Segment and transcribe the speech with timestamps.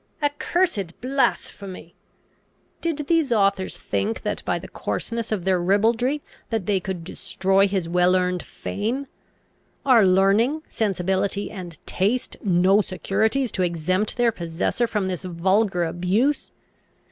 [0.23, 1.93] "Accursed blasphemy!
[2.81, 7.87] Did these authors think that, by the coarseness of their ribaldry, they could destroy his
[7.87, 9.05] well earned fame?
[9.85, 16.49] Are learning, sensibility, and taste, no securities to exempt their possessor from this vulgar abuse?